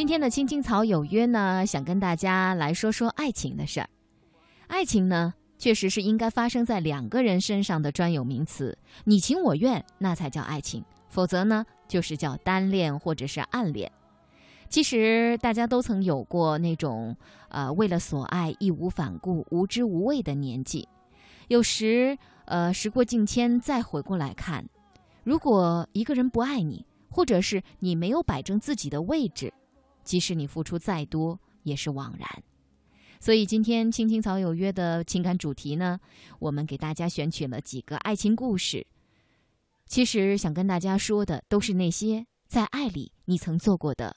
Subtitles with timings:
[0.00, 3.90] 今天的青青草有约呢，想跟大家来说说爱情的事儿。
[4.66, 13.92] 爱情呢，确实是应该发生在两个人身上的专有名词，你情我愿，那才叫爱情；否则呢，就是叫单恋或者是暗恋。
[14.70, 17.14] 其实大家都曾有过那种
[17.50, 20.88] 呃，为了所爱义无反顾、无知无畏的年纪。
[21.48, 24.64] 有时呃，时过境迁，再回过来看，
[25.24, 29.52] 如果一个人不爱你，或者是你没有摆正自己的位置，
[30.10, 32.28] 即使你付出再多，也是枉然。
[33.20, 36.00] 所以今天青青草有约的情感主题呢，
[36.40, 38.84] 我们给大家选取了几个爱情故事。
[39.86, 44.16] 其实想跟大家说的，都是那些在爱里你曾做过的。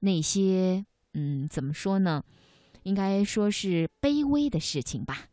[0.00, 0.84] 那些
[1.14, 2.22] 嗯，怎么说呢？
[2.82, 5.28] 应该说是卑微的事情吧。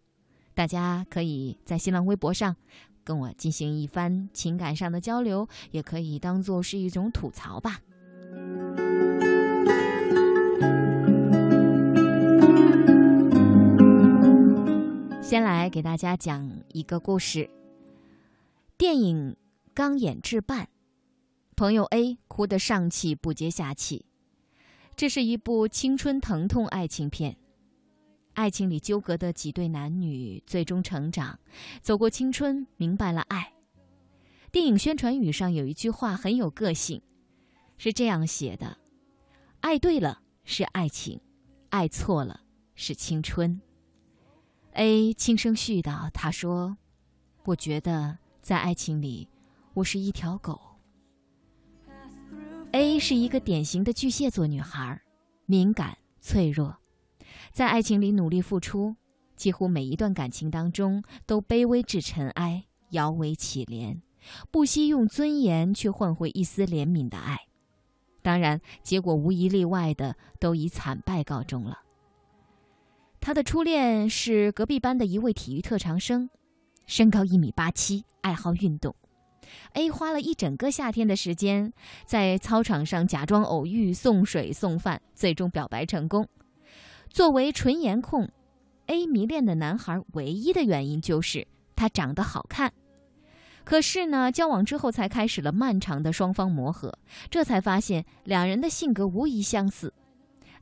[0.54, 2.56] 大家可以在新浪微博上
[3.04, 7.82] 跟我进行一番情感上的交流，也可以当做是一种吐槽吧。
[15.34, 17.50] 先来给大家讲一个故事。
[18.78, 19.36] 电影
[19.74, 20.70] 刚演至半，
[21.56, 24.06] 朋友 A 哭得上气不接下气。
[24.96, 27.36] 这是一部青春疼痛爱情片，
[28.34, 31.40] 爱情里纠葛的几对男女最终成长，
[31.82, 33.54] 走过青春，明白了爱。
[34.52, 37.02] 电影宣传语上有一句话很有个性，
[37.80, 38.78] 是这样写的
[39.62, 41.20] ：“爱对了是爱情，
[41.70, 42.42] 爱错了
[42.76, 43.60] 是青春。
[44.74, 46.76] ”A 轻声絮叨：“他说，
[47.46, 49.28] 我觉得在爱情里，
[49.76, 50.60] 我是一条狗。”
[52.74, 55.00] A 是一个典型的巨蟹座女孩，
[55.46, 56.76] 敏感脆弱，
[57.52, 58.96] 在爱情里努力付出，
[59.36, 64.02] 几乎每一段感情当中都卑微至尘埃，摇尾乞怜，
[64.50, 67.38] 不惜用尊严去换回一丝怜悯的爱。
[68.24, 71.83] 当然，结果无一例外的都以惨败告终了。
[73.26, 76.30] 他的初恋是隔壁班的一位体育特长生，
[76.86, 78.94] 身高一米八七，爱好运动。
[79.72, 81.72] A 花了一整个夏天的时间，
[82.06, 86.28] 在操场上假装偶遇，送水送饭，最终表白成功。
[87.10, 88.30] 作为纯颜控
[88.88, 91.48] ，A 迷恋的男孩唯一的原因就是
[91.78, 92.74] 他长得好看。
[93.64, 96.94] 可是呢，交往之后才开始了漫长的双方磨合，
[97.30, 99.94] 这才发现两人的性格无疑相似。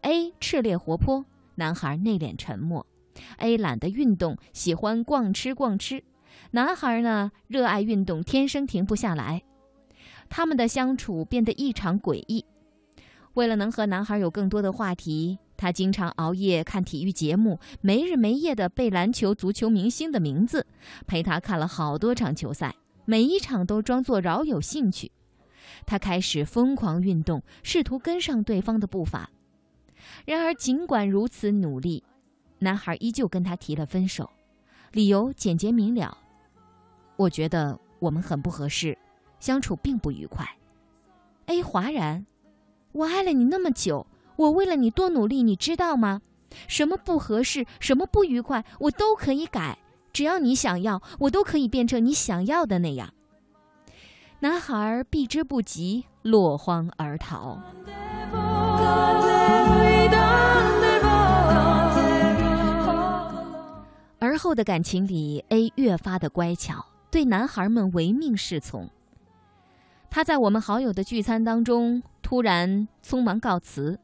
[0.02, 1.26] A 炽烈活泼，
[1.62, 2.88] 男孩内敛沉默。
[3.38, 6.04] A 懒得运动，喜欢逛吃逛吃。
[6.50, 9.44] 男孩呢，热爱运动，天生停不下来。
[10.28, 12.44] 他们的相处变得异常诡异。
[13.34, 20.66] 为了能和男孩有更多的话题，他经常熬夜看体育节目，没日没夜的背篮球、足球明星的名字，
[21.06, 22.74] 陪他看了好多场球赛，
[23.06, 25.12] 每一场都装作饶有兴趣。
[25.86, 29.30] 他开始疯狂运动，试图跟上对方的步伐。
[30.26, 32.04] 然而，尽管如此努力，
[32.60, 34.30] 男孩依旧跟他提了分手，
[34.92, 36.18] 理由简洁明了。
[37.18, 38.98] 我觉得我们很不合适，
[39.40, 40.48] 相处并不愉快。
[41.48, 42.26] A 哗然，
[42.92, 46.22] 我爱了你那么久，我为了你多努力，你知道吗？
[46.68, 49.78] 什么不合适，什么不愉快，我都可以改，
[50.12, 53.14] 只要你想要，我都可以变成你想要的那样。
[54.40, 57.60] 男孩避之不及，落荒而逃。
[64.20, 66.86] 而后的感情里，A 越发的乖巧。
[67.10, 68.90] 对男孩们唯命是从。
[70.10, 74.00] 他在我们好友的聚餐当中突然匆忙告辞，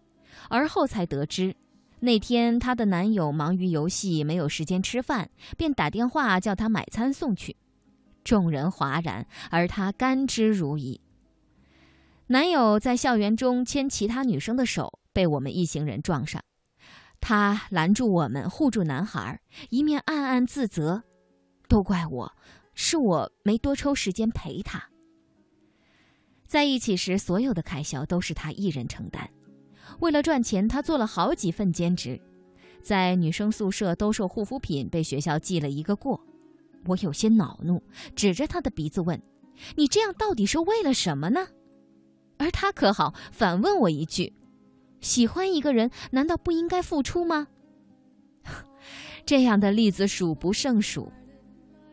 [0.49, 1.55] 而后才得知，
[2.01, 7.55] 那天她的男友忙于游戏，没有时间吃饭，便打电话叫她买餐送去。
[8.25, 10.99] 众人哗然，而她甘之如饴。
[12.27, 16.43] 男友在校园中牵其他女生的手，被我们一行人撞上，
[17.19, 19.41] 他拦住我们，护住男孩，
[19.71, 21.01] 一面暗暗自责
[21.67, 22.31] ：“都怪我。”
[22.75, 24.91] 是我没多抽时间陪他。
[26.45, 29.27] 在一起时，所有的开销都是他一人承担。
[30.01, 32.21] 为了赚钱，他做了好几份兼职，
[32.83, 36.23] 在女生宿舍兜售护肤品，被学校记了一个过。
[36.85, 37.81] 我有些恼怒，
[38.15, 39.19] 指着他的鼻子问
[39.75, 41.47] ：“你这样到底是为了什么呢？”
[42.37, 44.31] 而他可好，反问我一句
[44.99, 47.47] ：“喜欢一个人，难道不应该付出吗？”
[49.25, 51.11] 这样的例子数不胜数。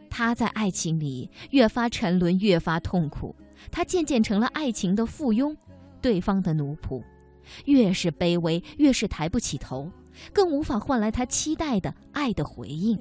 [0.09, 3.35] 他在爱情里越发沉沦，越发痛苦。
[3.73, 5.57] 他渐渐成了爱情的附庸，
[6.01, 7.03] 对方的奴仆。
[7.65, 9.91] 越是卑微，越是抬不起头，
[10.33, 12.97] 更无法换来他期待的爱的回应。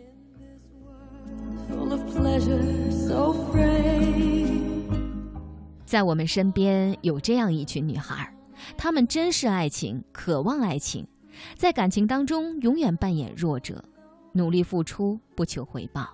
[5.85, 8.32] 在我们身边有这样一群女孩，
[8.77, 11.07] 他们珍视爱情，渴望爱情，
[11.55, 13.83] 在感情当中永远扮演弱者，
[14.31, 16.09] 努力付出，不求回报，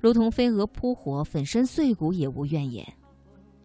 [0.00, 2.86] 如同飞蛾扑火，粉身碎骨也无怨言。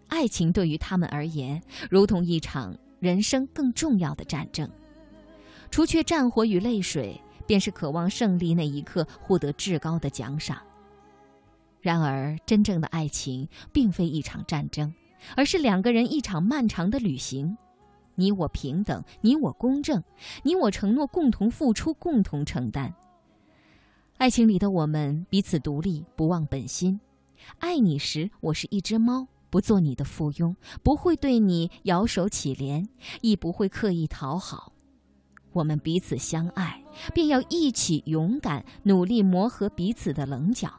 [0.08, 4.70] 爱情对于他们而言，如同一场人生更重要的战争，
[5.70, 10.58] 除却战火与泪水，便是渴望胜利那一刻获得至高的奖赏。
[11.82, 14.94] 然而，真正的爱情并非一场战争，
[15.36, 17.56] 而是两个人一场漫长的旅行。
[18.20, 20.04] 你我平等，你我公正，
[20.44, 22.94] 你我承诺共同付出，共同承担。
[24.18, 27.00] 爱情里的我们彼此独立，不忘本心。
[27.60, 29.26] 爱你时，我是一只猫。
[29.50, 32.88] 不做你的附庸，不会对你摇手乞怜，
[33.22, 34.74] 亦不会刻意讨好。
[35.54, 36.84] 我们彼此相爱，
[37.16, 40.72] 便要一起勇敢努力磨合彼此的棱角，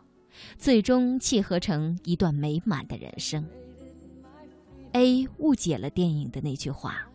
[0.57, 3.45] 最终契合成一段美满的人生。
[4.93, 7.10] A 误解了电影的那句话：“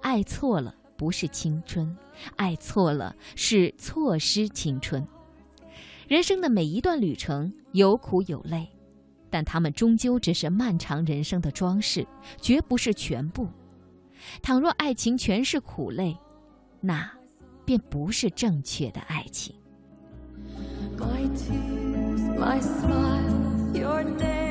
[0.00, 1.96] 爱错了不是青春，
[2.36, 5.06] 爱错了是错失青春。”
[6.08, 8.68] 人生的每一段旅程有苦有累。
[9.30, 12.06] 但他们终究只是漫长人生的装饰，
[12.40, 13.46] 绝不是全部。
[14.40, 16.16] 倘若爱情全是苦累，
[16.80, 17.06] 那
[17.66, 19.54] 便不是正确的爱情。
[20.96, 24.47] My tears, my smile, your.